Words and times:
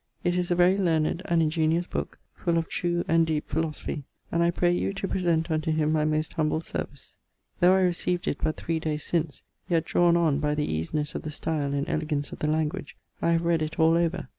It 0.23 0.35
is 0.35 0.49
a 0.49 0.55
very 0.55 0.79
learned 0.79 1.21
and 1.25 1.43
ingenious 1.43 1.85
booke, 1.85 2.17
full 2.33 2.57
of 2.57 2.67
true 2.67 3.05
and 3.07 3.23
deepe 3.27 3.45
philosophy, 3.45 4.03
and 4.31 4.41
I 4.41 4.49
pray 4.49 4.71
you 4.71 4.93
to 4.95 5.07
present 5.07 5.51
unto 5.51 5.71
him 5.71 5.91
my 5.91 6.05
most 6.05 6.33
humble 6.33 6.59
service. 6.61 7.19
Though 7.59 7.75
I 7.75 7.81
receaved 7.83 8.27
it 8.27 8.39
but 8.41 8.57
three 8.57 8.79
days 8.79 9.03
since, 9.03 9.43
yet 9.69 9.85
drawn 9.85 10.17
on 10.17 10.39
by 10.39 10.55
the 10.55 10.65
easinesse 10.65 11.13
of 11.13 11.21
the 11.21 11.29
style 11.29 11.75
and 11.75 11.87
elegance 11.87 12.31
of 12.31 12.39
the 12.39 12.49
language 12.49 12.97
I 13.21 13.33
have 13.33 13.43
read 13.45 13.61
it 13.61 13.79
all 13.79 13.95
over. 13.95 14.27